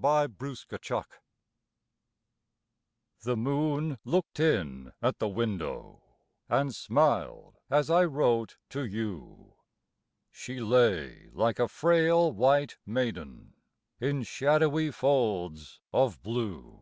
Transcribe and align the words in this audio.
THE 0.00 0.30
MOON'S 0.38 0.66
MESSAGE 0.70 1.02
The 3.24 3.36
Moon 3.36 3.98
looked 4.04 4.38
in 4.38 4.92
at 5.02 5.18
the 5.18 5.26
window, 5.26 6.02
And 6.48 6.72
smiled 6.72 7.56
as 7.68 7.90
I 7.90 8.04
wrote 8.04 8.58
to 8.68 8.84
you, 8.86 9.54
She 10.30 10.60
lay 10.60 11.30
like 11.32 11.58
a 11.58 11.66
frail 11.66 12.30
white 12.30 12.76
maiden, 12.86 13.54
In 14.00 14.22
shadowy 14.22 14.92
folds 14.92 15.80
of 15.92 16.22
blue. 16.22 16.80